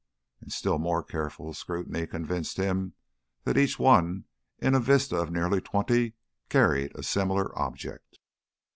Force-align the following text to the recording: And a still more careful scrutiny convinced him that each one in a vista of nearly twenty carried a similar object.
And 0.39 0.49
a 0.49 0.51
still 0.51 0.79
more 0.79 1.03
careful 1.03 1.53
scrutiny 1.53 2.07
convinced 2.07 2.57
him 2.57 2.95
that 3.43 3.55
each 3.55 3.77
one 3.77 4.25
in 4.57 4.73
a 4.73 4.79
vista 4.79 5.15
of 5.17 5.29
nearly 5.31 5.61
twenty 5.61 6.15
carried 6.49 6.95
a 6.95 7.03
similar 7.03 7.55
object. 7.55 8.17